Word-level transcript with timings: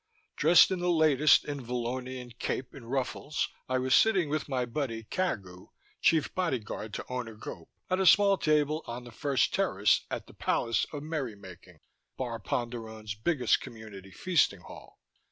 Dressed 0.35 0.71
in 0.71 0.79
the 0.79 0.89
latest 0.89 1.45
in 1.45 1.63
Vallonian 1.63 2.31
cape 2.39 2.73
and 2.73 2.89
ruffles, 2.89 3.49
I 3.69 3.77
was 3.77 3.93
sitting 3.93 4.29
with 4.29 4.49
my 4.49 4.65
buddy 4.65 5.03
Cagu, 5.03 5.67
Chief 6.01 6.33
Bodyguard 6.33 6.91
to 6.95 7.05
Owner 7.07 7.35
Gope, 7.35 7.69
at 7.87 7.99
a 7.99 8.07
small 8.07 8.39
table 8.39 8.83
on 8.87 9.03
the 9.03 9.11
first 9.11 9.53
terrace 9.53 10.01
at 10.09 10.25
the 10.25 10.33
Palace 10.33 10.87
of 10.91 11.03
Merrymaking, 11.03 11.81
Bar 12.17 12.39
Ponderone's 12.39 13.13
biggest 13.13 13.61
community 13.61 14.09
feasting 14.09 14.61
hall. 14.61 14.99